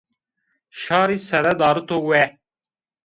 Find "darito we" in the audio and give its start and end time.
1.59-2.23